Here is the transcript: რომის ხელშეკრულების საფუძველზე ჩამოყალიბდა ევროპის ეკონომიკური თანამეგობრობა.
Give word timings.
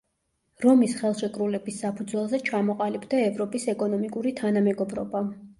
რომის 0.63 0.95
ხელშეკრულების 1.01 1.77
საფუძველზე 1.83 2.41
ჩამოყალიბდა 2.49 3.21
ევროპის 3.29 3.71
ეკონომიკური 3.77 4.37
თანამეგობრობა. 4.43 5.27